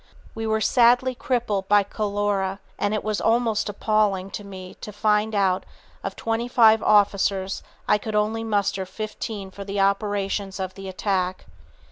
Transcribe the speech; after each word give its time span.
We 0.33 0.47
were 0.47 0.61
sadly 0.61 1.13
crippled 1.13 1.67
by 1.69 1.83
cholera, 1.83 2.59
and 2.79 2.91
it 2.95 3.03
was 3.03 3.21
almost 3.21 3.69
appalling 3.69 4.31
to 4.31 4.43
me 4.43 4.73
to 4.81 4.91
find 4.91 5.33
that 5.35 5.39
out 5.39 5.65
of 6.03 6.15
twenty 6.15 6.47
seven 6.47 6.81
officers 6.81 7.61
I 7.87 7.99
could 7.99 8.15
only 8.15 8.43
muster 8.43 8.87
fifteen 8.87 9.51
for 9.51 9.63
the 9.63 9.79
operations 9.79 10.59
of 10.59 10.73
the 10.73 10.89
attack. 10.89 11.45